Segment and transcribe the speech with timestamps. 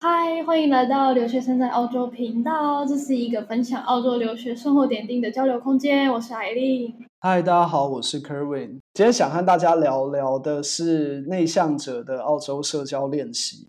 [0.00, 2.86] 嗨，欢迎来到留学生在澳洲频道。
[2.86, 6.08] 这是一个分享澳洲留学生活点滴的交流空间。
[6.12, 6.94] 我是艾丽。
[7.18, 8.78] 嗨，大家好，我是 Kerwin。
[8.94, 13.66] 今天想和大家聊聊的是内向者的澳洲社交练习。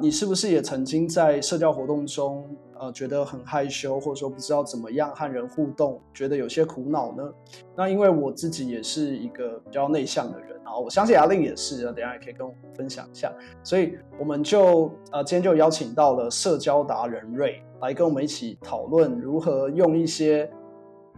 [0.00, 7.30] 你是不是也曾经在社交活动中，呃，觉得很害羞，或者说不知道怎么样和人互动，觉得有些苦恼呢？
[7.76, 13.30] 那因为我自己也是一个比较内向的人，然后我相信阿令也是，等下也可以跟我们分享一下。
[13.62, 20.50] 所以我们就呃今天就邀请到了社交达人瑞来跟我们一起讨论如何用一些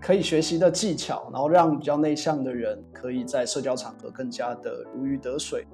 [0.01, 5.65] 可以学习的技巧，然后让比较内向的人可以在社交场合更加的如鱼得水。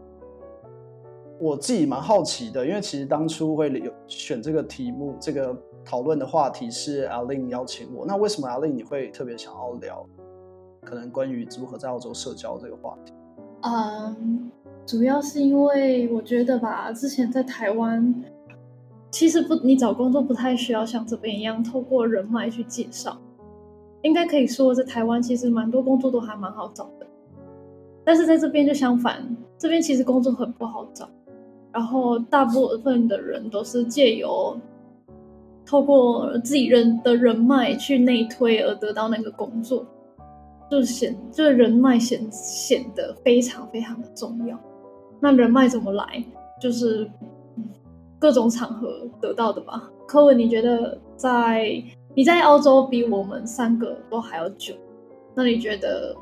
[1.40, 8.04] 我自己蛮好奇的，因为其实当初会有选这个题目，这个讨论的话题是阿令邀请我。
[8.04, 10.04] 那为什么阿令你会特别想要聊，
[10.82, 13.12] 可能关于如何在澳洲社交这个话题？
[13.60, 14.50] 嗯，
[14.84, 18.14] 主要是因为我觉得吧，之前在台湾，
[19.10, 23.16] 其实不，你找工作不太需要像这边一样透过人脉去介绍，
[24.02, 27.06] 应该可以说在台湾其实蛮多工作都还蛮好找的，
[28.04, 31.08] 但是在这边就相反，这边其实工作很不好找。
[31.72, 34.58] 然后大部分的人都是借由
[35.66, 39.84] 透过自己人的人脉去内推而得到那个工作，
[40.70, 44.58] 就显就是人脉显显得非常非常的重要。
[45.20, 46.24] 那人脉怎么来？
[46.60, 47.08] 就是
[48.18, 49.90] 各种场合得到的吧。
[50.06, 51.82] 柯文，你觉得在
[52.14, 54.74] 你在澳洲比我们三个都还要久，
[55.34, 56.16] 那你觉得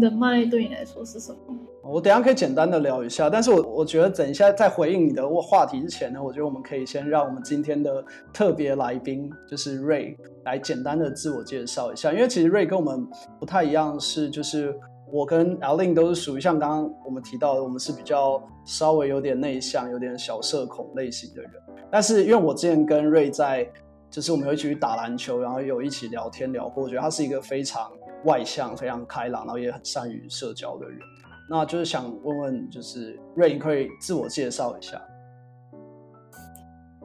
[0.00, 1.54] 人脉对你来说是什么？
[1.86, 13.06] 我等下可以简单的聊一下，但是我我觉得等一下在回应你的话题之前呢，我觉得我们可以先让我们今天的特别来宾就是 Ray 来简单的自我介绍一下，因为其实 Ray 跟我们
[13.38, 14.74] 不太一样，是就是
[15.12, 21.50] 我跟 Alin 都是属于像刚刚我们提到的，我们是比较稍微有点内向、有点小社恐类型的人，
[21.90, 23.70] 但是因为我之前跟 Ray 在
[24.08, 27.92] 就是我们有一起去打篮球，然后有一起聊天聊过，我觉得他是一个非常
[28.24, 30.98] 外向、非常开朗，然后也很善于社交的人。
[31.48, 35.00] 那就是想问问，就是 Ray 可以自我介绍一下。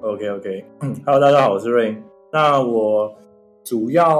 [0.01, 1.97] OK OK，Hello， 大家好，我是 Ray。
[2.31, 3.13] 那我
[3.65, 4.17] 主要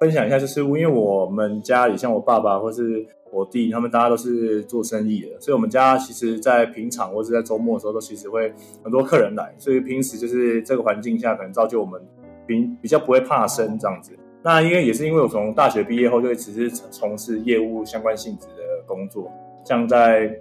[0.00, 8.50] 分享一下，就是因为我们家里像我爸爸或是我弟，他们大家都是做生意的，所以我们家其实，在平常或是在周末的时候，都其实会
[8.82, 12.00] 很多客人来，所以平时就是这个环境下，可能造就我们
[12.46, 14.12] 比比较不会怕生这样子。
[14.42, 18.63] 那因为也是因为我从大学毕业后就一直是从事业务相关性质的。
[18.86, 19.30] 工作
[19.64, 20.40] 像在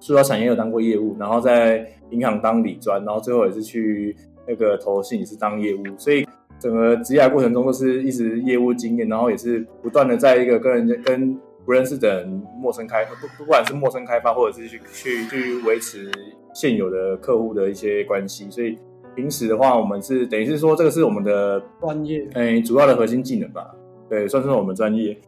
[0.00, 4.16] 塑料产业有当过业务，然后在银行当理专，然后最后也是去
[4.46, 6.26] 那个投信也是当业务，所以
[6.58, 16.10] 整个职业过程中都是一直业务经验，然后也是不断的在一个跟人家跟不认识的人陌生开不不管是陌生开发或者是去去去维持
[16.54, 18.78] 现有的客户的一些关系，所以
[19.14, 23.74] 平时的话我们是等于是说这个是我们的专业，哎，主要的核心技能吧，
[24.08, 25.18] 对，算是我们专业。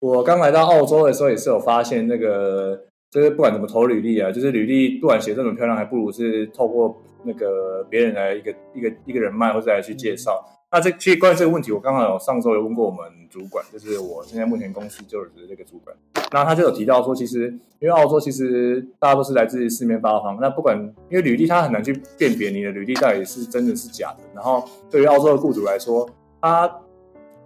[0.00, 10.42] 我刚来到澳洲的时候，也是有发现那个，就是不管怎么投履历啊，就是履历不管写这么漂亮，还不如是透过那个别人来一个一个一个人脉或者来去介绍。
[10.72, 15.94] 那这其实关于这个问题，我刚好有上周有问过我们主管，就是我现在目前公司就职的这个主管，
[16.32, 17.48] 那他就有提到说，其实
[17.80, 20.78] 因为澳洲其实大家都是来自四面八方，那不管
[21.10, 26.08] 因为履历他很难去辨别你的履历到底是真的是假的，然后对于澳洲的雇主来说，
[26.40, 26.72] 他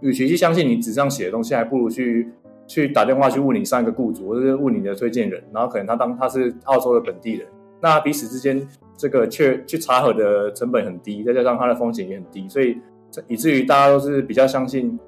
[0.01, 2.31] 与其去相信你纸上写的东西，还不如去。
[2.67, 7.47] 去打电话去问你上一个雇主，或者是问你的推荐人，然后可能他当他是澳洲的本地人，
[7.81, 8.67] 那彼此之间
[8.97, 12.79] 这个去去查核的成本很低，再加上它的风险也很低，所以
[13.29, 14.99] 以至于大家都是比较相信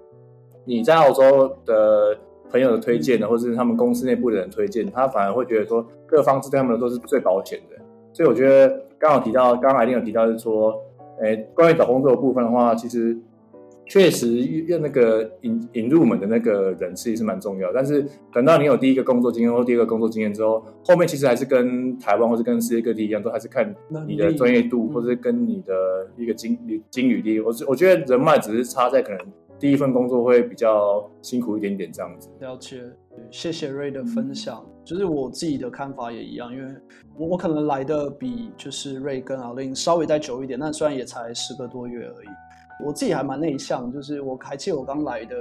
[0.65, 2.19] 你在澳洲的
[2.51, 7.77] 朋友的推荐的，或者是他们公司内部的人推荐，他反而会觉得说各方式对他们都是最保险的。
[8.13, 10.79] 所以我觉得刚好提到，刚刚一定有提到是说，
[11.23, 13.17] 诶，关于找工作的部分的话，其实。
[13.89, 17.73] 确实，用那个引引入门的那个人其实是蛮重要。
[17.73, 23.73] 但是等到你有第一个工作经验或第二个工作经验之后，后面其实还是跟台湾或是跟世界各地一样，都还是看
[24.07, 25.73] 你的专业度，或者是跟你的
[26.17, 26.59] 一个经
[26.91, 27.39] 经履历。
[27.39, 29.19] 我我觉得人脉只是差在可能
[29.59, 32.29] 第一份工作会比较辛苦一点点这样子。
[32.41, 32.83] 了解，
[33.31, 34.67] 谢谢 Ray 的分享。
[34.85, 36.73] 就是我自己的看法也一样，因为
[37.17, 42.27] 我我可能来的比就是 Ray 跟阿令稍微再久一点，但虽然也才十个多月而已。
[42.85, 45.37] 我自己还蛮内向，就是我还记得我刚来的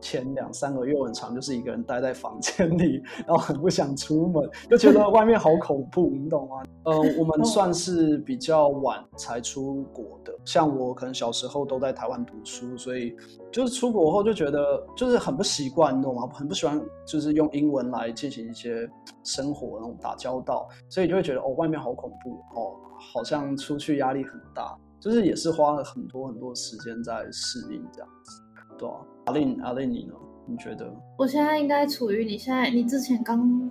[0.00, 6.62] 前两三个月我很常就是一个人待在房间里，然后很不想出门，就觉得外面好恐怖，你懂吗？
[6.84, 13.16] 呃，我们算是比较晚才出国的，像我可能小时候都在台湾读书，所以
[13.50, 16.28] 就是出国后就觉得就是很不习惯，你懂吗？
[16.32, 18.88] 很不喜欢就是用英文来进行一些
[19.24, 22.76] 生活那种打交道，所以就会觉得哦，外面好恐怖哦，
[23.14, 28.42] 好像出去压力很大，就是也是花了很多很多时间在适应这样子。
[28.78, 28.96] 对啊，
[29.26, 30.14] 阿令阿令，你呢？
[30.46, 30.92] 你觉得？
[31.18, 33.70] 我现在应该处于你现在你之前刚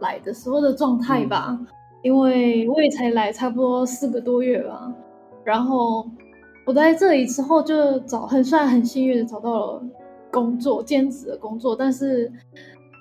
[0.00, 1.66] 来的时候的状态吧，嗯、
[2.02, 4.94] 因为我也才来差不多四个多月吧。
[5.44, 6.08] 然后
[6.64, 9.82] 我在这里之后就找很算很幸运的找到了
[10.30, 12.32] 工作，兼职的工作，但是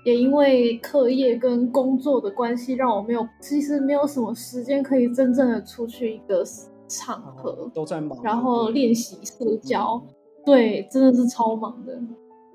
[0.03, 6.44] 也因为课业跟工作的关系，让我没有其实没有什么时间可以真正的出去一个
[6.91, 10.01] 场合，都在忙，然后练习社交。
[10.05, 12.01] 嗯对，真的是超忙的。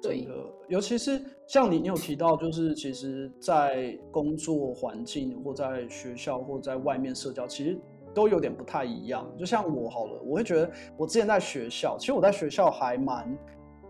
[0.03, 0.33] 对的，
[0.67, 7.79] 尤其是像你，你有提到，就是其实，在工作环境或在学校或在外面社交，其实
[8.13, 9.25] 都有点不太一样。
[9.39, 13.39] 就像我好了，我会觉得我之前在学校，其实我在学校还蛮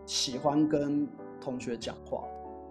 [0.05, 1.09] 喜欢跟
[1.41, 2.23] 同学讲话。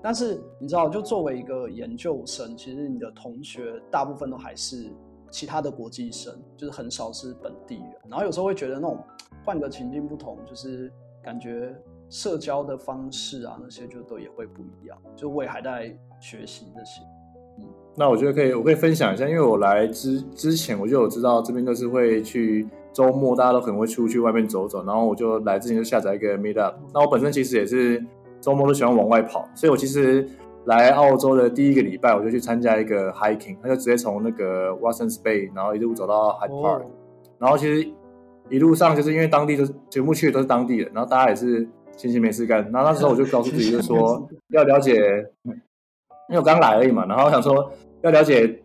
[0.03, 4.91] 但是你知道，就作为一个研究生，其实你的同学大部分都还是
[5.29, 7.93] 其他的国际生，就是很少是本地人。
[8.09, 8.97] 然后有时候会觉得那种
[9.43, 10.91] 换个情境不同，就是。
[11.25, 11.75] 感觉
[12.07, 14.95] 社交的方式啊，那些就都也会不一样。
[15.15, 17.01] 就我也还在学习这些。
[17.57, 24.85] 嗯，那我觉得可以，我可以分享一下，因为我来之之前我就有知道这边都是会去周末，大家都可能会出去外面走走。
[24.85, 26.75] 然后我就来之前就下载一个 Meetup。
[26.93, 28.05] 那我本身其实也是
[28.39, 30.29] 周末都喜欢往外跑，所以我其实
[30.65, 36.85] 来澳洲的第一个礼拜，我就去参加一个 hiking，他就直接从那个 Watsons Bay，然后一路走到 Hyde Park，哦。
[37.39, 37.89] 然后其实。
[38.47, 41.67] 一路上就是因为当地的全部去的都是当地人，然后大家也是
[41.97, 42.61] 闲闲没事干。
[42.71, 44.93] 然后那时候我就告诉自己，就说要了解，
[45.45, 45.51] 因
[46.29, 47.07] 为我刚来而已嘛。
[47.07, 47.71] 然后我想说
[48.03, 48.61] 要了解，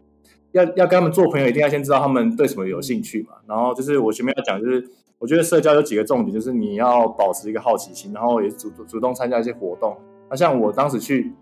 [0.53, 3.37] 要要跟他们做朋友，一定要先知道他们对什么有兴趣嘛。
[3.47, 4.87] 然后就是我前面要讲，就是
[5.19, 9.97] 我觉得社交有几个重点，就是你要保持一个好奇心，然后也主主动参加一些活动。
[10.29, 11.33] 那像我当时去，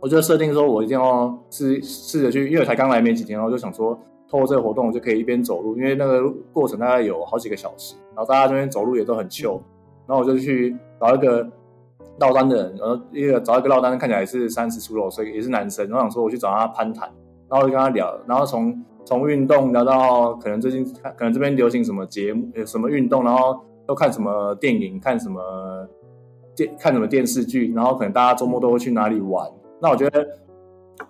[0.00, 3.98] 我就设定说我一定要试试着去，因为我才刚来没几天，然后就想说。
[4.30, 9.58] 透过这个活动，我就可以一边走路，因为那个过程大概有好几个小时，然后大家这边走路也都很 chill，
[10.06, 11.42] 然后我就去找一个
[12.20, 17.08] 落单的人，然后一个找一个落单，看起来是三十出头，所以也是男生，然后想说我去找他攀谈，
[17.48, 25.40] 然后我就跟他聊，然后从从运动聊到可能最近看，可能这边流行什么节目，什么运动，然后都看什么电影，看什么
[26.54, 29.48] 电看什么电视剧，然后可能大家周末都会去哪里玩，
[29.80, 30.26] 那我觉得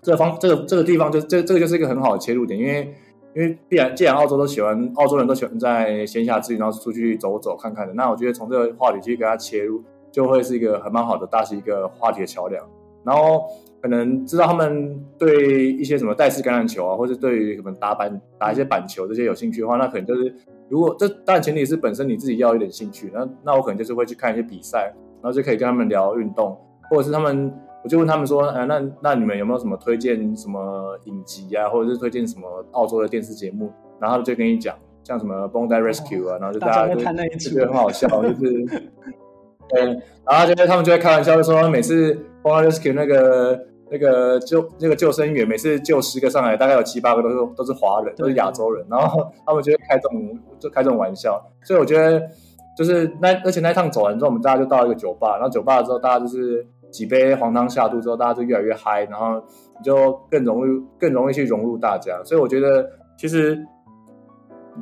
[0.03, 2.95] 这个方这个这个地方就这这个就是一个很好的切入点，因为。
[3.35, 7.93] 因为必然，既然澳洲都喜欢，澳洲人都喜欢在闲暇之余，然后出去走走看看的。
[7.93, 12.67] 那我觉得从这个话题去给他切入，就会是一个很蛮好的，搭起一个话题的桥梁。
[13.05, 13.45] 然后
[13.81, 20.35] 可能知道他们对一些什么带式橄榄球啊，或者对于什么打板打一些板球这些有兴趣的话，那可能就是
[20.69, 24.93] 如果这当然前提是本身你自己要有点兴趣，那那我可能就是会去看一些比赛，
[25.23, 26.59] 然后就可以跟他们聊运动，
[26.91, 27.53] 或者是他们。
[27.89, 33.73] 我就问他们说，呃，那那你们有没有什么推荐什么影集啊，或者是推荐什么澳洲的电视节目？
[33.99, 37.01] 然后他们就跟你讲，像什么 Bondi Rescue 啊，哦、然后就大家就
[37.39, 38.67] 觉得很好笑，就是，
[39.71, 42.13] 嗯，然后就他们就会开玩笑，就说每次
[42.43, 43.59] Bondi Rescue 那个
[43.91, 52.23] 那个救那个救生员，每次救十个上来，大概有七八个都是都是华人，都是亚洲人，然后他们就会开这种就开这种玩笑，所以我觉得
[52.77, 56.67] 就是那而且那一趟走完之后，我们大家就到一个酒吧，然后酒吧之后大家就是。
[56.91, 59.43] 几杯黄汤下肚之后，大家就越来越嗨，然后
[59.79, 62.23] 你就更容易、更容易去融入大家。
[62.25, 63.59] 所以我觉得，其实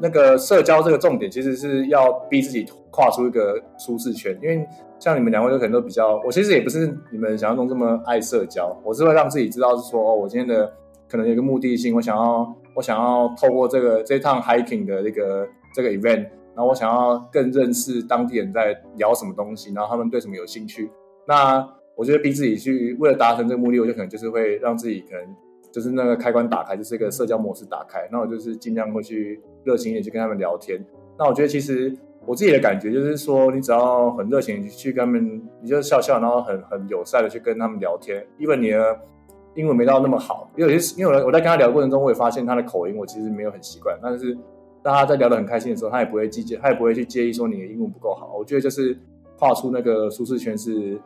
[0.00, 4.38] 那个社交这个重点，其实是要逼自己跨出一个舒适圈。
[4.42, 4.66] 因为
[4.98, 8.74] 像你们两位，就可能都比较，我其实也不是你们想象中这么爱社交。
[8.84, 10.72] 我是会让自己知道，是说，我今天的
[11.08, 16.22] 可能有一个目的性，我想要，我想要透过这个这趟 hiking 的这个这个 event，
[16.54, 20.90] 然后我想要更认识当地人在聊什么东西，然后他们对什么有兴趣。
[21.26, 25.34] 那我觉得逼自己去为了达成这个目的，我就可能就是会让自己可能
[25.72, 28.06] 就是那个开关打开，就是一个社交模式打开。
[28.12, 30.78] 那我就是尽量会去热情一点去跟他们聊天。
[31.18, 31.90] 那我觉得其实
[32.26, 38.26] 我自己的感觉就是说，你只要很热情去跟他们，你就笑笑，然后很很友善的去跟他们聊天。
[38.38, 39.00] 因为你的
[39.54, 43.98] 英文没到那么好，因为有些因为我在跟他聊的过程中，我也发现他的口音我其实没有很习惯。
[44.02, 44.36] 但是
[44.82, 48.36] 大家在聊得很开心的时候，他也不会介意，他也不会去介意说你的英文不够好。
[48.38, 48.98] 我觉得就是
[49.38, 51.00] 跨出那个舒适圈是。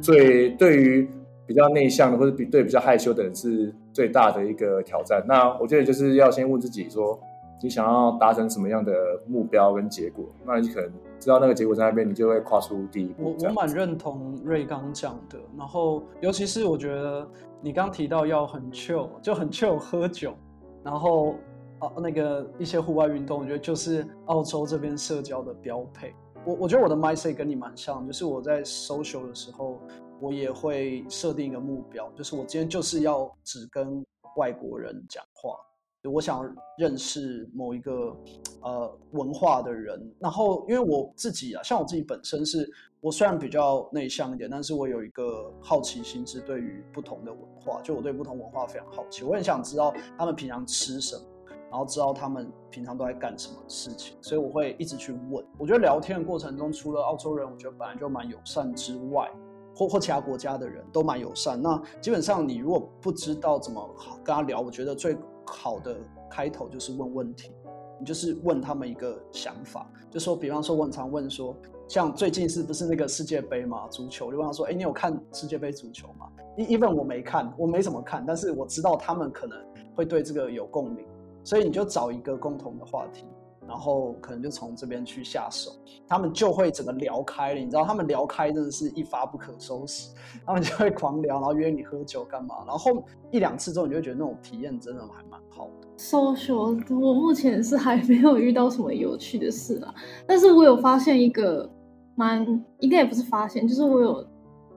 [0.00, 1.08] 最对于
[1.46, 5.24] 比较内向的或者比对比较害羞的人是最大的一个挑战。
[5.26, 7.18] 那我觉得就是要先问自己说，
[7.62, 8.92] 你想要达成什么样的
[9.26, 10.24] 目标跟结果？
[10.44, 13.34] 那你可能知道那个结果在那边，你就会跨出第一步。
[13.40, 17.26] 我我蛮认同瑞刚讲的，然后尤其是我觉得
[17.62, 20.34] 你刚提到要很 chill，就很 chill 喝酒，
[20.82, 21.36] 然后
[21.78, 26.12] 啊那个一些户外运动，我觉得就是澳洲这边社交的标配。
[26.46, 29.80] 我我觉得我的 mindset 跟你蛮像，就是我在 social 的时候，
[30.20, 35.58] 我也会设定一个目标，就是我今天就是要只跟外国人讲话。
[36.04, 36.48] 我想
[36.78, 38.16] 认识某一个
[38.60, 51.22] 呃文化的人，然后因为我自己啊，像我自己本身是，我虽然比较内向一点，但是我有一个好奇心是对于不同的文化，就我对不同文化非常好奇，我很想知道他们平常吃什么，
[51.70, 55.44] 然后知道他们平常都在干什么事情，所以我会一直去问。
[55.58, 59.30] 我觉得聊天的过程中，除了澳洲人，我觉得本来就蛮友善之外，
[59.74, 61.60] 或或其他国家的人都蛮友善。
[61.60, 65.96] 那基本上你如果不知道怎么好跟他聊，我觉得最好的
[66.30, 67.52] 开头就是问问题，
[67.98, 71.56] 你就是问他们一个想法，就说，比方说我很常问说，
[71.88, 79.58] 像最近是不是那个世界杯嘛，足球，就问他说，哎，你有看世界杯足球吗？Even 我没看，我没怎么看，但是我知道他们可能
[79.94, 81.06] 会对这个有共鸣，
[81.46, 83.24] 所以你就找一个共同的话题。
[83.68, 85.72] 然后可能就从这边去下手，
[86.06, 87.58] 他们就会整个聊开了。
[87.58, 90.14] 你知道，他们聊开真的是一发不可收拾，
[90.46, 92.64] 他们就会狂聊，然后约你喝酒干嘛。
[92.64, 95.88] 然后一两次之后，你就会觉得那种体验真的还蛮好的。
[95.98, 99.92] social，我目前是还没有遇到什么有趣的事啦，
[100.28, 101.68] 但是我有发现一个
[102.14, 102.46] 蛮，
[102.78, 104.24] 应该也不是发现，就是我有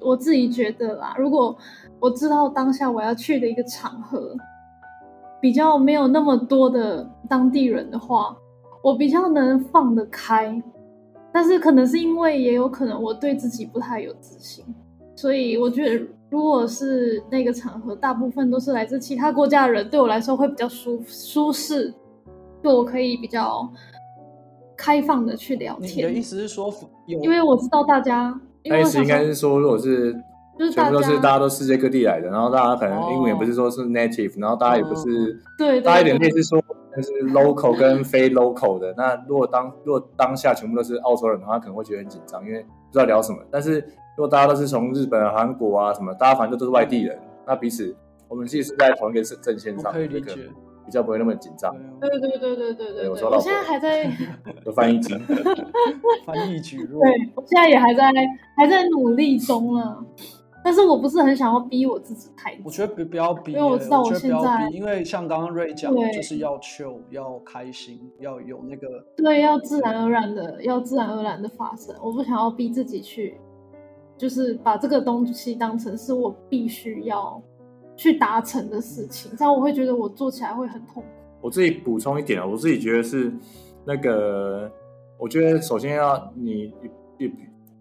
[0.01, 1.55] 我自己觉得啦，如果
[1.99, 4.35] 我知道当下我要去的一个场合
[5.41, 8.35] 比较没有那么多的当地人的话。
[8.81, 10.63] 我比较能放得开，
[11.33, 14.63] 但是可能是因为也有可能我对自己不太有自信，
[15.17, 21.93] 所以我觉得如果是那个场合，大部分都是来自其他国家的人，对我来说会比较舒舒适，
[22.63, 23.69] 就我可以比较
[24.77, 25.97] 开放的去聊天。
[25.97, 26.73] 你的意思是说，
[27.05, 30.15] 因为我知道大家，意思应该是说，如果是。
[30.59, 36.61] 就是全部都是大家都世界各地来的，然后大家可能英文也不是说是 native，、哦、然后大家也不是，对，大家有点类似说
[36.93, 38.93] 就是 local 跟非 local 的。
[38.97, 43.37] 那如果当如果当下全部都是澳洲人的话，可能会觉得很紧张，因为不知道聊什么。
[43.49, 43.79] 但是
[44.17, 47.95] 如果大家都是从日本、韩国啊什么，大家反正都是外地人，那彼此
[48.27, 50.35] 我们其实是在同一个阵线上，可以理解，
[50.85, 51.73] 比较不会那么紧张。
[52.01, 54.03] 对对对对对对对，我说我现在还在
[54.65, 55.15] 有翻译机，
[56.27, 57.01] 翻译举弱。
[57.01, 58.11] 对，我现在也还在
[58.57, 59.97] 还在努力中啊。
[60.61, 71.95] 但是我不是很想要逼我自己太久，我觉得不不要逼，因为我知道我现在，因为像刚刚瑞讲的，就是要 chill，要开心，要有那个，对，要自然而然的，要自然而然的发生。
[72.03, 73.39] 我不想要逼自己去，
[74.17, 77.41] 就是把这个东西当成是我必须要
[77.95, 81.09] 去达成的事情，这样我会觉得我做起来会很痛苦。
[81.41, 83.31] 我自己补充一点啊，我自己觉得是
[83.85, 84.69] 那个，
[85.17, 86.73] 我觉得首先要你
[87.17, 87.25] 你，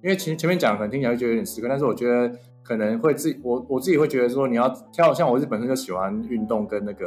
[0.01, 2.33] 因为前前面讲可能听起来会觉得有点死磕，但是我觉得。
[2.69, 7.07] 可能会自己我我自己会觉得说，你要跳，像我是本身就喜欢运动跟那个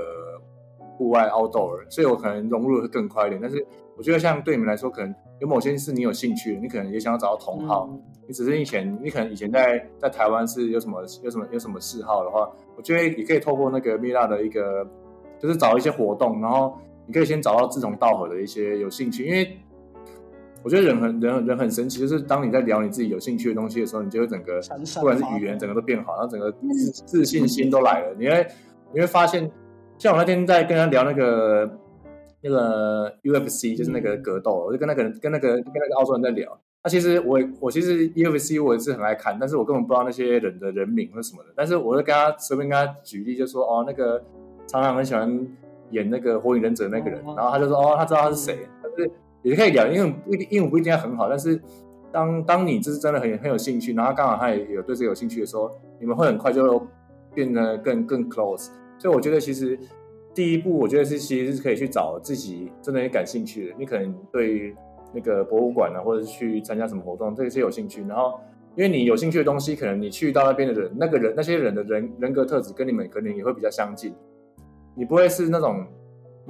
[0.97, 3.39] 户外 outdoor，所以我可能融入的会更快一点。
[3.39, 3.63] 但是
[3.95, 7.87] 我觉得像对你们来说，可能有某些是你有兴趣的，你可能也想要找到同好。
[7.91, 14.83] 嗯、你只是以前你可能以前在在台湾是有什么有什么有什么嗜好的话，我觉得你可以透过那个 Meetup 的一个，
[15.37, 16.75] 就是找一些活动，然后
[17.05, 19.59] 你可以先找到志同道合的一些有兴趣，因为。
[20.63, 24.61] 我觉得人很人人很神奇，就是当你在聊你自己有兴趣的东西的时候，你就会整个
[24.95, 28.15] 不管是语言，整个都变好，然后整个自自信心都来了。
[28.19, 28.47] 你会
[28.93, 29.49] 你会发现，
[29.97, 31.67] 像我那天在跟他聊那个
[32.41, 36.55] 那个 UFC，就是那个格斗，我就跟那个人跟那个跟那个澳洲人在聊。
[36.83, 41.49] 那其实我我其实 UFC 我也是很爱看，但是我根本不知道那些人的人名或什么的。
[41.55, 44.23] 但是我就跟他随便跟他举例，就说哦，那个
[44.67, 45.47] 常常很喜欢
[45.89, 49.11] 演那个火影忍者那个人，然后他就说哦，他知道他是谁，但是。
[49.43, 51.59] 也可以聊，因为不一定，英文不一定要很好，但是
[52.11, 56.85] 当当你就是真的很很有兴趣，然后刚好他也有对这个有兴趣的时候，你们会很快就
[57.33, 58.69] 变得更更 close。
[58.99, 59.79] 所以我觉得其实
[60.33, 63.75] 第一步，我觉得是其实是可以去找自己真的很感兴趣的。
[63.79, 64.75] 你可能对
[65.13, 68.03] 那个博物馆啊，或者是去参加什么活动，这些有兴趣。
[68.07, 68.39] 然后
[68.75, 74.13] 因为你有兴趣的东西，可能你去到那边的人，那个人那些人的人人格特质跟你们可能也会比较相近。
[74.93, 75.83] 你不会是那种。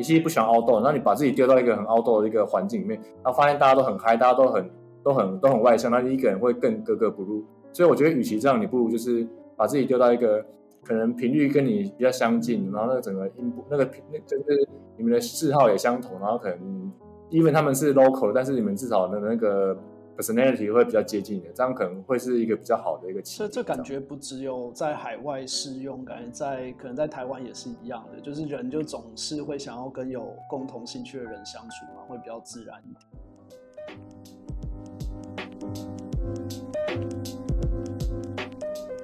[0.01, 4.67] 你其实不喜欢凹斗然后你把自己丢到一个很凹斗的一个环境里面，然后发现大家都很嗨，大家都很
[5.03, 7.45] 都很都很外向，那你一个人会更格格不入。
[7.71, 10.43] 所以我觉得，与其这样，你不如就是把自己丢到一个
[10.83, 14.67] 可能频率跟你比较相近，然后那个整个音部那个频那就是
[14.97, 16.91] 你们的嗜好也相同，然后可能
[17.29, 19.77] 因为他们是 local，但是你们至少的那个。
[20.17, 23.23] Personality 会比较接近的，这样可能会是一个比较好的一个。
[23.23, 33.01] 所以这感觉不只有在海外适用，感觉在可能在台湾也是一样的，就是人就总是会想要跟有共同兴趣的人相处嘛，会比较自然一点。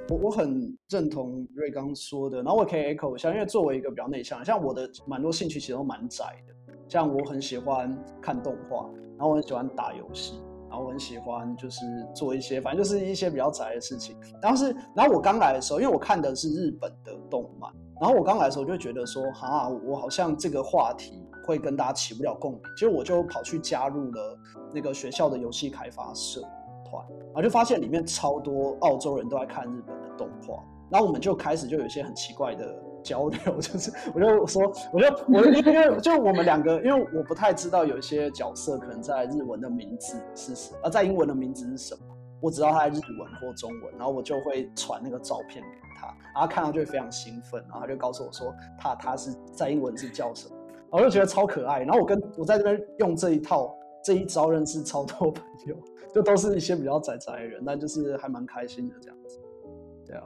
[0.09, 14.17] 我我很认同瑞刚说的，然后我可以 echo 一下，因为作为一个比较内向，像我的蛮多兴趣其实都蛮窄的，像我很喜欢看动画，然后我很喜欢打游戏，然后我很喜欢就是做一些，反正就是一些比较宅的事情。
[14.41, 17.71] 然后是，然后我刚来的时候，因为我看的是日本的动漫，
[18.01, 24.39] 然后我刚来的时候就觉得说，哈，我好像这个话题会跟大家起不了共鸣，结果我就跑去加入了
[24.73, 26.41] 那个学校的游戏开发社
[26.89, 27.05] 团。
[27.27, 32.65] 然后就发现里面超多澳洲人都在看日本的动画，然后我们就开始就有一些很奇怪的
[33.07, 42.01] 交流， 就是我就说，我就我因为就我们两个，因为我不太知道有一些角色可能在日文的名字是什么，而在英文的名字是什么，
[42.41, 50.55] 我只知道他在日文或中文，然后我就会传那个照片给他，然后看到就会非常兴奋，然后他就告诉我说他他是在英文是叫什么，
[50.89, 53.73] 我就觉得超可爱，然后我跟我在这边用这一套
[54.03, 55.75] 这一招认识超多朋友。
[56.13, 59.39] 就都是一些比较宅宅的人，但就是还蛮开心的这样子。
[60.03, 60.23] 对啊，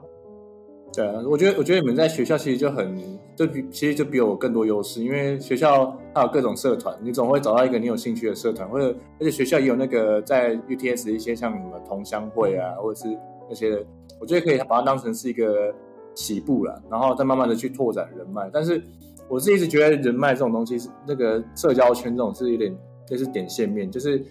[0.94, 2.98] 对啊，我觉得我觉得你们在学校其实就很
[3.36, 13.18] 就比其实就比我更多优势，因为学校它有各种社团，你总会找到一个你有兴趣的社团，或者而且学校也有那个在 UTS 一些像什么同乡会啊，或者是
[13.48, 13.86] 那些，
[14.20, 15.74] 我觉得可以把它当成是一个
[16.14, 18.50] 起步了，然后再慢慢的去拓展人脉。
[18.52, 18.82] 但是
[19.30, 24.24] 我是一直觉得人脉这种东西是那个社交圈这种是有点就是点线面，就是。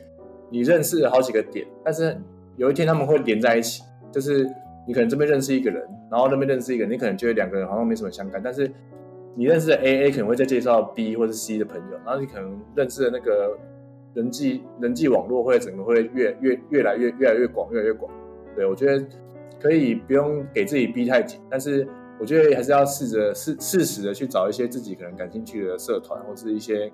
[0.52, 2.21] 你认识好几个点，但是
[2.57, 4.45] 有一天他们会连在一起，就是
[4.87, 8.70] 你可能这边认识一个人，然后那边认识一个人，你可能觉得两个人好像没什么相干，但是
[9.34, 13.56] 你认识的 A，A 可能会再介绍 B 或者 C 的朋友，然后你可能认识的那个
[14.14, 18.12] 人际人际网络会整个会越越越来越越来越广，越来越广。
[18.56, 19.04] 对，我觉得
[19.60, 21.87] 可以不用给自己逼太紧，但是
[22.18, 26.90] 我觉得还是要试着适适时的去找一些自己可能感兴趣的社团或是一些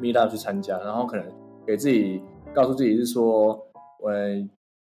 [0.00, 1.24] meet up 去参加，然后可能
[1.66, 2.22] 给自己。
[2.54, 3.62] 告诉自己是说，
[4.00, 4.10] 我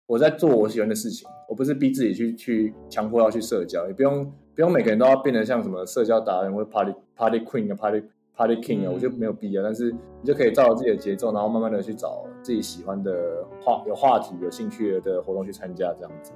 [0.07, 8.03] 我在做我喜欢的事情，我不是逼自己去去强迫要去社交，也不用不用每个人都要变得像什么社交达人或 party party queen 啊 party
[8.35, 9.63] party king 啊，我觉得没有必要。
[9.63, 16.31] 但是你就可以照着自己的节奏，然后慢慢的去找自己喜欢的话有话题、有兴趣的活动去参加，这样子。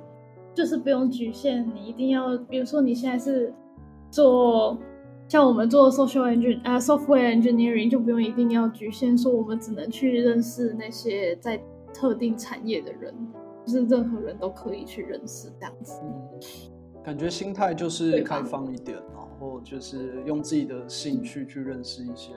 [0.53, 3.53] 就是不用局限，你一定要，比如说你现在是
[4.09, 4.77] 做。
[5.27, 11.61] 像我们做 social engineering 啊，software engineering 就不用一定要局限说我们只能去认识那些在
[11.93, 16.01] 特定产业的人，就是任何人都可以去认识这样子。
[16.03, 22.33] 嗯，感觉心态就是开放一点，然后就是用自己的兴趣去认识一些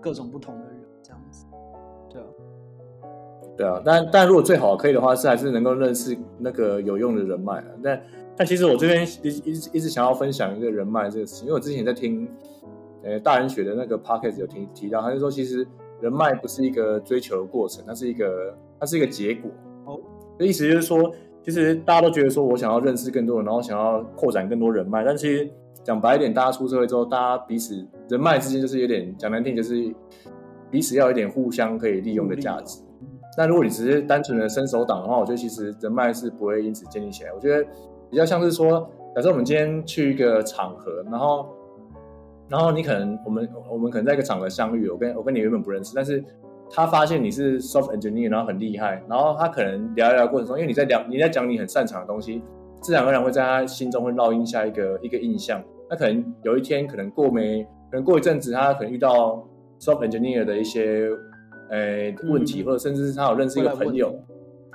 [0.00, 1.46] 各种不同的人，这样子。
[2.10, 2.26] 对啊，
[3.56, 8.00] 对啊，但但如果最好可以的话，是还是能够认识那个有用的人脉啊，但。
[8.36, 12.26] 但其实我这边一一直一直想要分享一个人脉这个事情，因为我之前在听，
[13.02, 15.66] 呃，大人学的那个 podcast 有提提到，他就说其实
[16.00, 19.50] 人脉不是一个追求的过程，它是一个它是一个结果。
[20.40, 21.12] 哦，意思就是说，
[21.44, 25.48] 其实大家都觉得说我想要认识更多人，然后想要扩展更多人脉，但其实
[25.84, 29.94] 讲白一点，大家出社会之后，大家彼此人脉之间就是有点讲难听，就是
[30.70, 32.82] 彼此要有一点互相可以利用的价值。
[33.38, 37.32] 那如果你只是单纯的伸手党的话，我觉得其实人脉是不会因此建立起来。
[37.32, 37.64] 我觉得。
[38.10, 41.46] 比较像是说，假设我们今天去一个场合，然后，
[42.48, 46.20] 然后你可能我们我们可能在一个场合相遇，我跟我跟你原本不认识，但是
[46.72, 52.42] 他发现你是 soft engineer，然后很厉害，然后他可能聊一聊过程中，因为你在聊你在讲你很擅长的东西，
[52.80, 55.62] 自然而然会在他心中会烙印下一个一个印象。
[55.88, 59.44] 那可能有一天，可能过没，可能过一阵子，他可能遇到
[59.80, 61.08] soft engineer 的一些
[61.70, 64.14] 呃问题，嗯、或者甚至是他有认识一个朋友，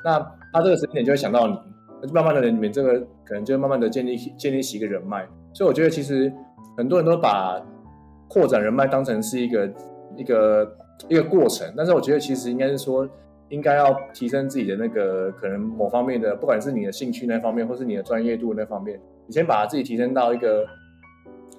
[0.03, 0.19] 那
[0.51, 1.57] 他这个时间点就会想到你。
[2.13, 6.31] 慢慢的，你们这个可能就慢慢的建立建立起一个人脉，所以我觉得其实
[6.77, 7.59] 很多人都把
[8.27, 9.73] 扩展人脉当成是一个
[10.15, 10.71] 一个
[11.07, 13.07] 一个过程，但是我觉得其实应该是说，
[13.49, 20.65] 应该要提升自己的那个可能某方面的，不管是你的兴趣那方面，或是你的专业度那方面，你先把自己提升到一个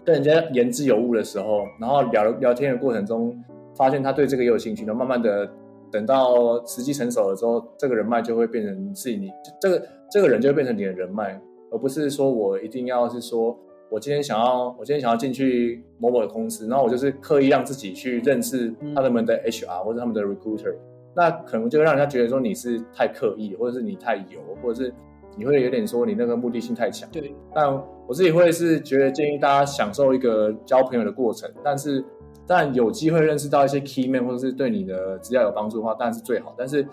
[0.04, 3.36] 跟人家言之有物的时候，然后聊聊天的过程中，
[3.74, 5.48] 发现他对这个也有兴趣，然后慢慢的
[5.90, 9.82] 等到时机成熟了之后，这个人脉就会变成是你这个。
[10.08, 20.74] 这个人就会变成你的人脉，而不是说我一定要是说，我今天想要，我今天想要进去某某的公司，然后我就是刻意让自己去认识他们的 HR 或者他们的 recruiter，
[21.14, 24.92] 那可能就会让人家觉得说你是太刻意，或者是你太油，或者是
[25.36, 27.08] 你会有点说你那个目的性太强。
[27.12, 27.34] 对。
[27.54, 27.72] 但
[28.06, 32.04] 我自己会是觉得建议大家享受一个交朋友的过程，但是
[32.46, 36.86] 但有机会认识到一些 key man 或者是对你的职业有帮助的话，当然是最好，但是。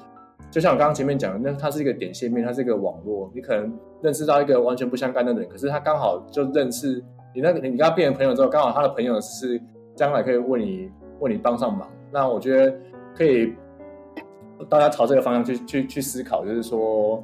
[0.52, 3.32] 就像我刚刚前面讲的，那它是一个点线面，它是一个网络。
[3.34, 7.04] 你可能认识到一个完全不相干的人，可是他刚好就认识
[7.34, 9.60] 你那个，你跟他变成朋友之后，刚好他的朋友是
[9.96, 11.90] 将来可以为你为你帮上忙。
[12.12, 12.76] 那我觉得
[13.16, 13.54] 可以
[14.70, 17.24] 大家朝这个方向去去去思考，就是说，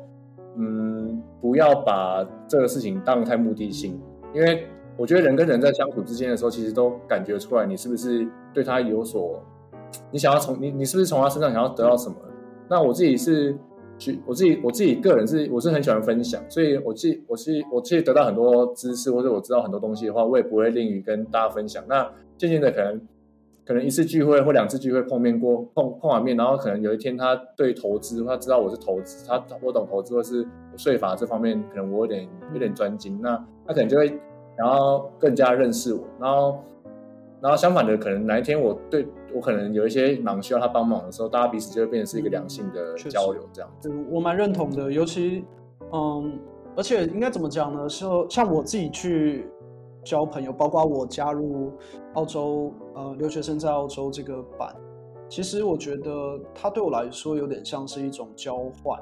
[0.57, 4.01] 嗯，不要把这个事情当太目的性，
[4.33, 4.65] 因为
[4.97, 9.39] 我觉得人跟人在相处之间的时候，其实都感觉出来你是不是对他有所，
[10.09, 12.15] 你想要从你你是不是从他身上想要得到什么？
[12.69, 13.57] 那我自己是
[13.97, 21.83] 去，我自己我自己个人是我是很喜欢分享，所以我自己我是我自己得到很多知识或者我知道很多东西的话，我也不会吝于跟大家分享。
[21.87, 23.01] 那渐渐的可能。
[23.65, 30.43] 可能一次聚会或两次聚会碰面过碰碰完面，然后可能有一天他对投资，他知道我是投资，他我懂投资或是
[30.75, 34.11] 税法这方面，可能我有点有点专精，那他可能就会
[34.57, 36.63] 然后更加认识我，然后
[37.41, 43.91] 然后相反的，可能哪一天我对我可能有一些忙需要他帮忙的时候，大家彼此就会变成是一个良性的交流，这样子。
[44.09, 45.43] 我蛮认同的，尤其
[45.91, 46.39] 嗯，
[46.75, 47.87] 而且应该怎么讲呢？
[47.89, 49.47] 说像我自己去。
[50.01, 51.73] 交朋友，包括我加入
[52.13, 54.73] 澳洲，呃，留学生在澳洲这个版，
[55.27, 58.97] 其实我觉得它对我来说有点像是一种交换，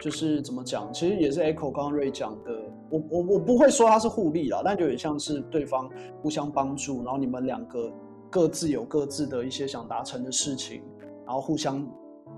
[0.00, 2.50] 就是怎么讲，其实也是 Echo 刚刚 Ray 讲的，
[2.88, 5.88] 我我我不会说它是互利啦，但有点像是对方
[6.22, 7.92] 互相帮助，然后你们两个
[8.32, 10.82] 各自有各自的一些想达成的事情，
[11.26, 11.86] 然后互相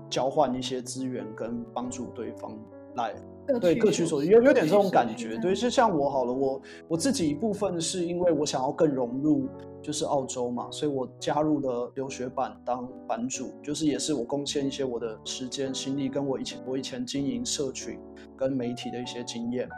[0.09, 2.51] 交换一些资源跟帮助对方
[2.95, 3.15] 来。
[3.61, 5.37] 对，各取所需，有有点这种感觉。
[5.37, 9.47] 对，就像我好了，我我自己一部分是因为我想要更融入，
[9.83, 17.99] 就是澳洲嘛，所以我加入了留学版当版主，就是也是我贡献一些我的时间心力，跟我以前我以前经营社群
[18.35, 19.69] 跟媒体的一些经验。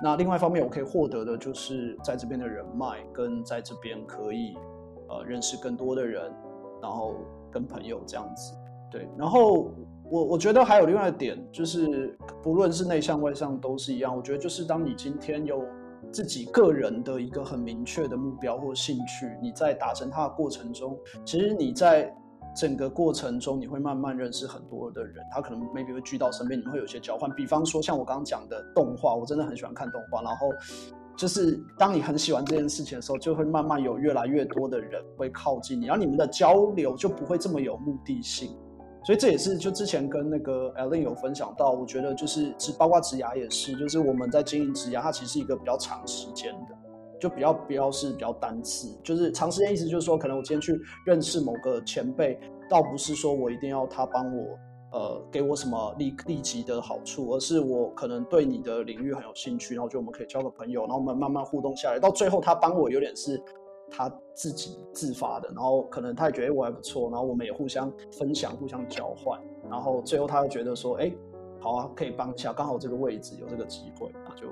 [0.00, 4.56] 那另外一方面，我可以获得的就是在这边的人脉，跟在这边可以
[5.08, 6.32] 呃认识更多的人，
[6.80, 7.16] 然后
[7.50, 8.54] 跟朋友这样子。
[8.90, 9.70] 对，然后。
[10.10, 14.16] 我我觉得还有另外一点，就是不论是内向外向都是一样。
[14.16, 15.62] 我觉得就是当你今天有
[16.10, 22.10] 自己个人的一个很明确的目标或兴趣，你在达成它的过程中，其实你在
[22.56, 27.30] 整个过程中你会慢慢认识很多的人，他可能 maybe 会聚到身边，你们会有些交换。
[27.32, 30.48] 比方说像我刚刚讲的动画，我真的很喜欢看动画，然后
[31.18, 38.56] 就是当你很喜欢这件事情的时候，就会慢慢有越来越多的人会靠近你，然后你们的交流就不会这么有目的性。
[39.04, 46.74] 所以这也是就之前跟那个 Ellen 有分享到，我觉得就是只包括职涯也是，就是我们在经营职涯，它其实是一个比较长时间的，
[47.20, 52.38] 就比较比较是比较单次，就是长时间意思就是说，可能我今天去认识某个前辈，
[52.70, 54.58] 倒不是说我一定要他帮我，
[54.92, 63.42] 呃，给我什么立立即的好处，而是我可能对你的领域很有兴趣，然后就我们可以交个朋友，然后我们慢慢互动下来，到最后他帮我有点是。
[63.90, 71.10] 他自己自发的，然后可能他也觉得我还不错，然后我们也互相分享、互相交换，然后最后他又觉得说，哎，
[71.58, 74.46] 好啊，可以帮一下，刚好这个位置有这个机会，那就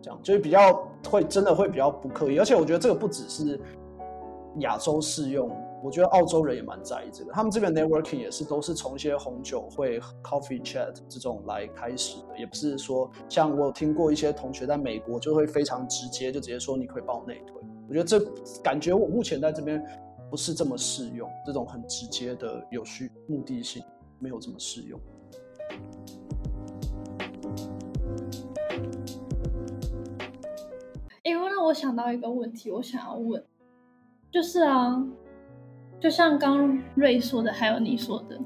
[0.00, 3.60] 这样，就是比较会真的会比较不刻意，而且我觉得这个不只是
[4.60, 5.50] 亚洲适用，
[5.82, 17.62] 我觉得澳洲人也蛮在意这个，他们这边 networking 也是都是从一些红酒会、coffee chat 这种来开始的，也不是说像我有听过一些同学在美国就会非常直接，就直接说你可以帮我内推。
[17.88, 18.20] 我觉得这
[18.62, 19.82] 感觉我目前在这边
[20.28, 23.82] 不是这么适用，这种很直接的有需目的性
[24.18, 25.00] 没有这么适用。
[31.22, 33.42] 因为让我想到一个问题，我想要问，
[34.30, 35.02] 就是啊，
[36.00, 38.38] 就像刚瑞说的，还有你说的，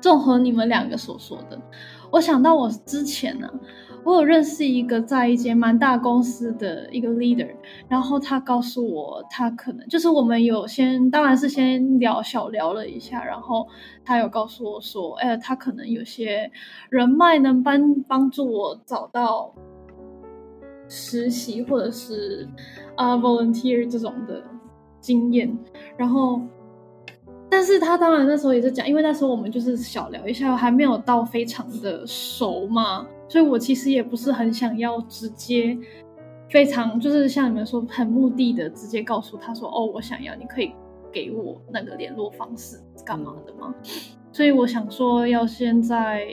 [0.00, 1.60] 综合你们两个所说的，
[2.10, 3.54] 我想到我之前呢、啊。
[4.04, 7.48] 我有认识一个在一间蛮大公司的一个 leader，
[7.88, 13.66] 然后他告诉我，他可能就是我们有先，当然是先聊小聊了一下，然后
[14.04, 16.50] 他有告诉我说，哎，他可能有些
[16.90, 19.54] 人脉能帮帮助我找到
[20.86, 22.46] 实习或者是
[22.96, 24.42] 啊、volunteer 这种的
[25.00, 25.58] 经验，
[25.96, 26.42] 然后。
[27.56, 35.78] 但是他当然那时候也是讲，因为那时候我们就是小聊一下，还没有到非常的熟嘛，所以我其实也不是很想要直接
[36.50, 40.72] 非常就是像你们说很目的的直接告诉他说，哦，我想要，你可以
[41.12, 43.72] 给我那个联络方式干嘛的吗？
[44.32, 46.26] 所以我想说要先在，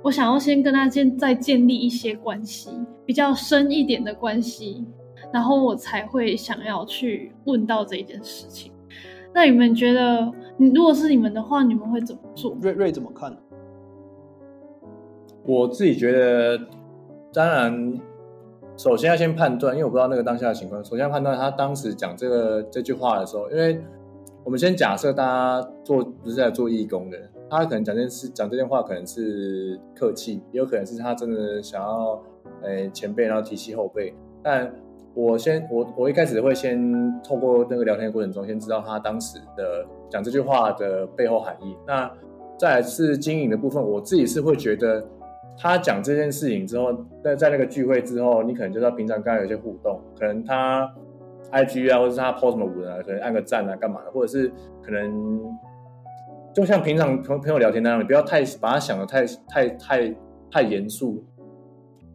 [0.00, 2.70] 我想要先跟他建再建立一些关系，
[3.04, 4.82] 比较深一点的关系，
[5.30, 8.72] 然后我才会想要去问到这件事情。
[9.34, 10.32] 那你们觉得，
[10.72, 12.56] 如果是你们的话，你们会怎么做？
[12.62, 13.36] 瑞瑞怎么看？
[15.44, 16.56] 我自己觉得，
[17.32, 18.00] 当然，
[18.76, 20.82] 首先要先判断，因为我不知道那个当下的情况。
[20.84, 23.84] 首先要判断他当时讲这个这句话的时候，因为
[24.44, 27.18] 我们先假设大家做不是在做义工的，
[27.50, 32.22] 他可能讲这件事讲这件话可能是客气，也有可能是他真的想要，
[32.62, 34.72] 诶前辈然后提携后辈，但。
[35.14, 41.76] 我先，我我一开始会先透过那个聊天的过程中，先知道他当时的讲这句话的背后含义。
[41.86, 42.10] 那
[42.58, 45.04] 再来是经营的部分，我自己是会觉得，
[45.56, 50.92] 他讲这件事情之后，在在那个聚会之后，你可能就知道平常跟他有些互动，可能他
[51.52, 54.50] IG 啊，或者是他 po 什么文啊，可能按个赞啊，干嘛的，或者是
[54.82, 55.40] 可能
[56.52, 60.14] 就像平常朋朋友聊天那样，你不要太把他想的太太太
[60.50, 61.24] 太严肃。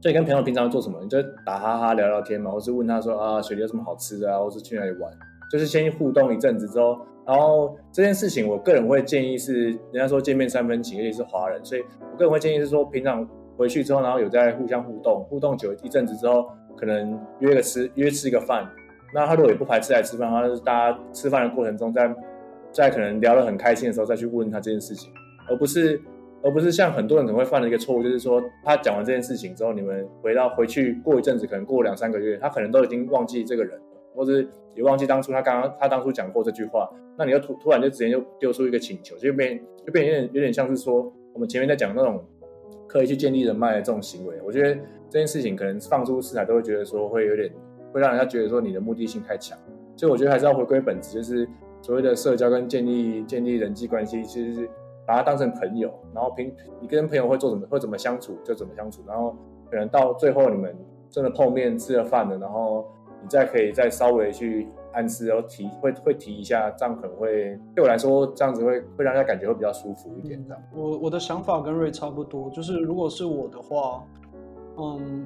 [0.01, 5.11] 所以跟朋友平常做什么，你就打哈哈聊聊天嘛，或是问他说啊，雪梨有什么好吃的啊，或是去哪里玩，
[5.51, 11.83] 就是先互动一阵子之后，然后这件事情，我个人会建议是，人家说见面三分情，尤其是华人，所以
[12.13, 18.65] 我个人会建议是说，平常回去之后，然后有在互相互动，互动久一阵子之后，可能约个吃约吃一个饭，
[19.13, 22.15] 那他如果也不排斥来吃饭，然后就是大家吃饭的过程中，在
[22.71, 25.11] 在可能聊得很开心的时候，再去问他这件事情，
[25.49, 26.01] 而不是。
[26.41, 42.23] 而不是像很多人可能会犯的一个错误，就是说他讲完这件事情之后，你们回到回去过一阵子，可能过两三个月，他可能都已经忘记这个人了，或者是也忘记当初他刚刚他当初讲过这句话，那你就突突然就直接就丢出一个请求，就变就变有点有点像是说我们前面在讲那种
[42.87, 44.35] 刻意去建立人脉的这种行为。
[44.45, 44.73] 我觉得
[45.09, 47.51] 这件事情可能放诸四海都会觉得说会有点
[47.91, 49.57] 会让人家觉得说你的目的性太强，
[49.97, 51.45] 所以我觉得还是要回归本质，就是
[51.81, 54.69] 所谓的社交跟建立建立人际关系，其实是。
[55.09, 59.35] 把他当成朋友，然后平你跟朋友会做怎么会怎么相处就怎么相处，然后
[59.67, 60.77] 可能到最后你们
[61.09, 62.85] 真的碰面吃了饭了，然后
[63.19, 70.39] 你再可以再稍微去暗示，然后提会会提一下，这样可能会对我来说这样子会会让人家感觉会比较舒服一点。
[70.47, 74.05] 这样，我我的想法跟瑞差不多，就是如果是我的话，
[74.77, 75.25] 嗯，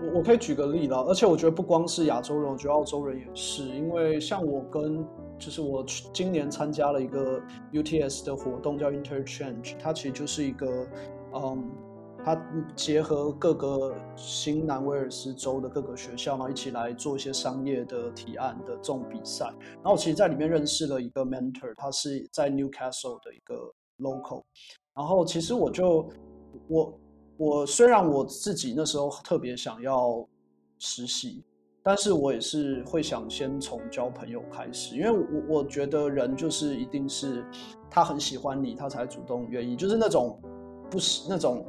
[0.00, 5.04] 我我可以举个例啦，而且我觉得不光是亚洲人，我觉得澳洲人也是，因为像我跟。
[5.40, 10.86] 就是我今年参加了一个 UTS 的活动，叫 Interchange，它其实就是一个，
[11.32, 11.70] 嗯，
[12.22, 12.36] 它
[12.76, 19.46] 结合各个新南威尔士州的各个学校，然后一起来做一些商业的提案的这种比赛。
[19.76, 24.42] 然后我其实在里面认识了一个 mentor，他是在 Newcastle 的一个 local。
[24.94, 26.06] 然后其实我就
[26.68, 27.00] 我
[27.38, 30.28] 我虽然我自己那时候特别想要
[30.78, 31.42] 实习。
[31.82, 37.44] 但是我也是会想先从交朋友开始，因为我我觉得人就是一定是
[37.90, 40.38] 他很喜欢你，他才主动愿意，就是那种
[40.90, 41.66] 不是那种。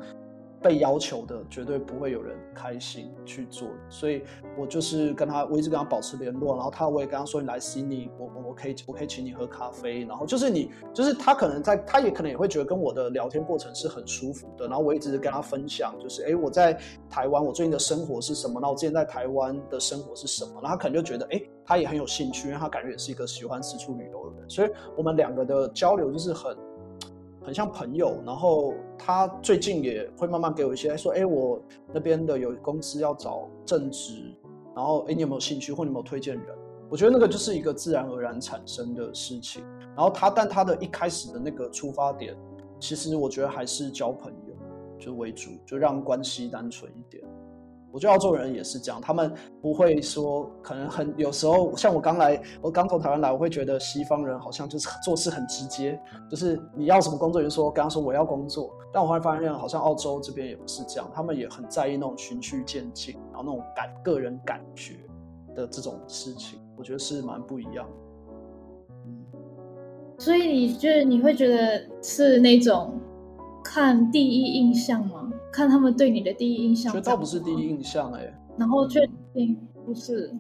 [0.62, 4.24] 被要求的绝对不会有人开心去做，所以
[4.56, 26.56] 我就是跟他，我一直跟他保持联络，然后他我也跟他说，你来悉尼，我我我可以我可以请你喝咖啡，然后就是你就是他可能在他也可能也会觉得跟我的聊天过程是很舒服的，然后我一直跟他分享，就是哎我在台湾我最近的生活是什么，那我之前在台湾的生活是什么，然后他可能就觉得哎他也很有兴趣，因为他感觉也是一个喜欢四处旅游的人，所以我们两个的交流就是很。
[27.44, 31.60] 很像朋友，然后他最近也会慢慢给我一些说，哎，我
[31.92, 34.34] 那边的有公司要找正职，
[34.76, 36.46] 然后哎，你有没有兴趣，或你有没有推荐人？
[36.90, 39.64] 我觉得那个就是一个自然而然产生的事情。
[39.96, 42.36] 然后他，但他的一开始的那个出发点，
[42.80, 44.54] 其实我觉得还是交朋友
[45.00, 47.24] 就为主，就让关系单纯一点。
[47.92, 56.00] 我觉得澳洲人也是这样，他们不会说，可能很有时候，像我刚来，我刚从台湾来，我会觉得西方人好像就是做事很直接，
[56.30, 58.72] 就是你要什么工作，就说跟他说我要工作。
[58.94, 64.96] 但我后来发现，好像澳洲这边也不是这样，他们也很在意那种循序渐进，然后那种感个人感觉
[65.56, 67.88] 的这种事情，我觉得是蛮不一样。
[70.20, 73.00] 所以你就是你会觉得是那种
[73.64, 75.31] 看第一印象吗？
[75.52, 79.00] 看他们对你的第一印象，觉得倒不是第一印象哎、欸，然后确
[79.34, 80.32] 定不是。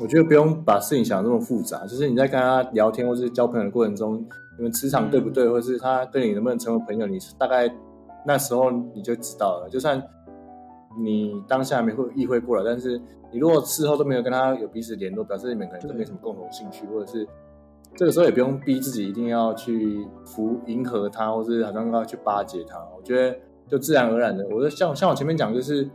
[0.00, 4.24] 我觉得不用把事情想得这么复杂，就是你在跟他聊天或是交朋友的过程中，
[4.56, 7.70] 你们磁场对不对，嗯、或是他对你能不能成为朋友，你大概
[8.26, 9.68] 那时候你就知道了。
[9.70, 10.02] 就算
[10.98, 12.98] 你当下没会意会过来，但是
[13.30, 17.28] 你如果事后都没有跟他有彼此联络，表示你们可能都没什么共同兴趣，或者是
[17.94, 22.78] 这个时候也不用逼自己一定要去服迎合他，或是好像要去巴结他。
[22.96, 23.38] 我觉得。
[23.72, 25.88] 就自然而然的，我就像像我前面讲，就是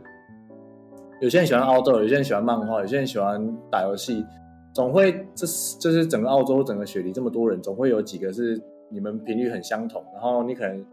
[1.20, 4.26] 有些人喜欢奥豆有些人喜欢漫画，有些人喜欢打游戏，
[4.74, 8.60] 总会这是就是整个澳洲整个雪梨这么多人，总会有几个是
[8.90, 10.84] 你们频率很相同，然后你可能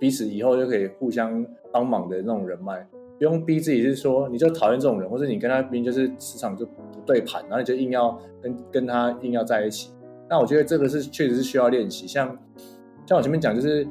[0.00, 2.84] 彼此以后就可以互相帮忙的那种人脉，
[3.18, 6.72] 不用逼自己是说你就讨厌这种人，或者你跟他明明就是磁场就不
[7.06, 9.92] 对盘，然后你就硬要跟跟他硬要在一起。
[10.28, 12.36] 那我觉得这个是确实是需要练习，像
[13.06, 13.86] 像我前面讲就是，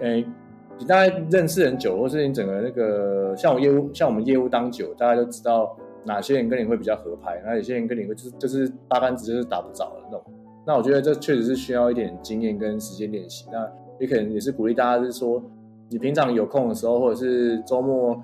[0.00, 0.26] 诶。
[0.82, 10.20] 你大概认识很久，或是你整个那个像我业务，像我们业务当久，大家都知道哪些人跟你会比较合拍，那有些人跟你会就是就是八竿子就是打不着的那种。
[10.66, 13.46] 那我觉得这确实是需要一点经验跟时间练习。
[13.52, 13.64] 那
[14.00, 15.40] 也可能也是鼓励大家，是说
[15.88, 18.20] 你平常有空的时候，或者是周末，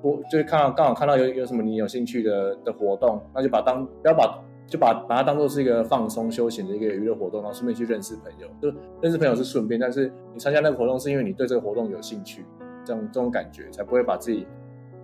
[0.00, 4.42] 不就是看到刚好看到有有什么你有兴趣的的活动，那就把当不要把。
[4.68, 8.46] 就把把它当做是一个放松休闲的一个娱乐活动，然后顺便去认识朋友。
[8.60, 12.44] 就认识朋友是顺便，但是你参加那个活动是因为你对这个活动有兴趣，
[12.84, 14.46] 这种这种感觉，才不会把自己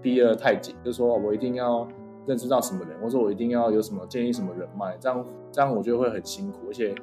[0.02, 0.76] 逼得太紧。
[0.84, 1.88] 就是说我一定要
[2.26, 6.94] 认识到什么人，或者说我一定要有什么建立什么人脉，这样这样我觉得会很辛苦，而且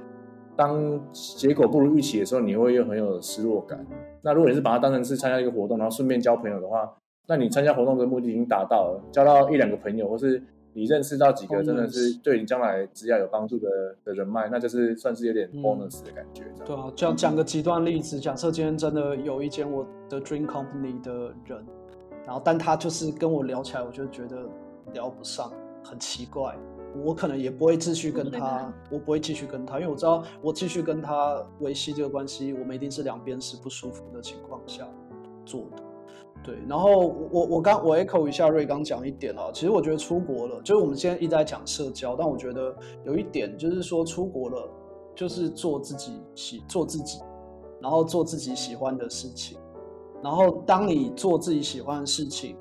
[0.56, 3.84] 当结果不如预期的时候，你会又很有失落感。
[4.21, 6.88] 那如果你是把它当成是参加一个活动，然后顺便交朋友的话，
[7.26, 10.43] 那你参加活动的目的已经达到了，交到一两个朋友，或是。
[10.73, 13.69] 你认识到几个真的是对你将来职业有帮助的
[14.05, 16.43] 的人脉，那就是算是有点 bonus 的感觉。
[16.43, 21.65] 嗯、对啊，讲讲个极端例子，假设今天真的有一间我的 dream company 的人，
[22.25, 24.47] 然后但他就是跟我聊起来，我就觉得
[24.93, 25.51] 聊不上，
[25.84, 26.57] 很奇怪，
[27.03, 34.88] 我可能也不会继续跟他，我不会继续跟他，因为我知道我继续跟他维系这个关系，我们一定是两边是不舒服的情况下
[35.45, 35.84] 做的。
[36.43, 42.75] 对，然后我我刚我 echo 一下瑞刚讲一点啊，其实我觉得出国了，就是我们现在一直在讲社交，但我觉得
[43.06, 44.67] 有一点就是说出国了，
[45.13, 47.19] 就是做自己喜做自己，
[47.80, 49.56] 然后做自己喜欢的事情，
[50.23, 52.58] 然后当你做自己喜欢的事情，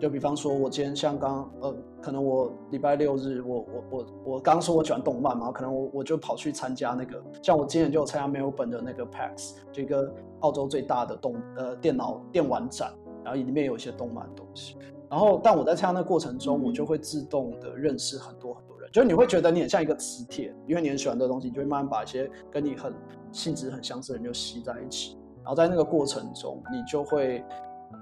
[0.00, 12.92] 就比方说我今天像刚呃，可能我礼拜六日我我我我刚说我喜欢动漫嘛，可能我我就跑去参加那个，像我今年就有参加墨尔本的那个 PAX，这个澳洲最大的动呃电脑电玩展。
[13.24, 14.76] 然后里面有一些动漫东西，
[15.08, 22.92] 然后但我在参加那个过程中，我就会自动的认识很多很多人，就是你会觉得你很像一个磁铁，因为你很喜欢的东西，你就会慢慢把一些跟你很
[23.32, 27.44] 性质很相似的人就吸在一起，然后在那个过程中，你就会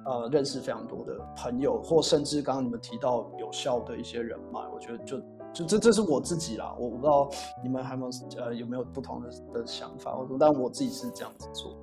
[0.05, 5.19] 呃认识非常多的朋友，或甚至刚刚你们提到有效的一些人脉，我觉得就
[5.53, 7.29] 就这这是我自己啦，我不知道
[7.63, 11.75] 你们还有没有呃有没有不同的的想法，或者但我自己是这样子做。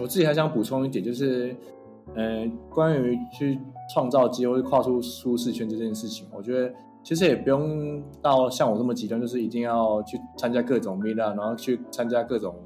[0.00, 1.54] 我自己还想补充一点，就是，
[2.14, 3.58] 呃，关于去
[3.92, 12.56] 创造机会、跨出舒适圈这件事情，我觉得其实也不用到像我这么极端，就是一定要去参加各种 meetup，然后去参加各种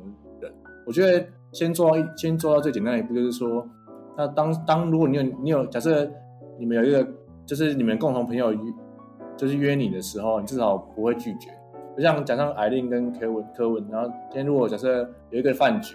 [0.40, 0.50] 人。
[0.86, 3.62] 我觉得先做到一，先做到最简单的一步，就是说，
[4.16, 6.10] 那当当如果你有你有假设
[6.58, 7.06] 你们有一个
[7.44, 8.60] 就是你们共同朋友约
[9.36, 11.50] 就是约你的时候，你至少不会拒绝。
[11.94, 15.94] 就像假设艾琳跟柯文柯文，然后今天如果假设有一个饭局。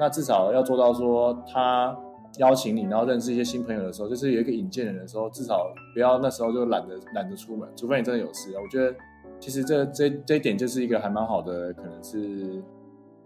[0.00, 1.94] 那至少要做到说，他
[2.38, 8.50] 邀请你，然后认识一些新朋友的时候，就是有一个引荐人的时候，至少不要那时候就懒得懒得出门，除非你真的有事。
[8.58, 8.96] 我觉得
[9.38, 12.62] 其实这这这一点就是一个还蛮好的，可能是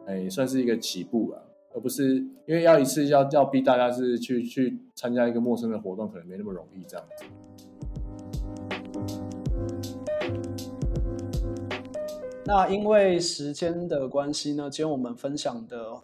[0.04, 1.38] 哎算是一个起步啊，
[1.76, 7.24] 而不是因为要一次要要逼大家是去去参加一个陌生的活动，可能没那么容易这样子。
[12.44, 16.02] 那因为时间的关系呢，今天我们分享的。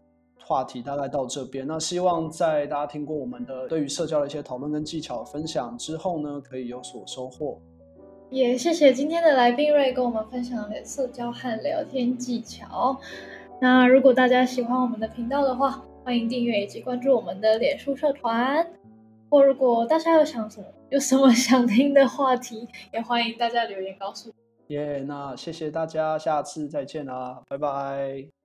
[0.51, 7.57] 话题大概到这边，那希望在大家听过我们的对于社交的一些讨论跟技巧分享之后呢，可以有所收获。
[8.31, 12.99] 也谢谢今天的来宾瑞跟我们分享的社交和聊天技巧。
[13.61, 18.67] 那如果大家喜欢我们的频道的话，欢迎订阅以及关注我们的脸书社团。
[19.31, 24.35] 或如果大家有想什么，有什么想听的话题，也欢迎大家留言告诉我。
[24.75, 28.40] 耶，yeah, 那谢谢大家，下次再见啦，拜拜。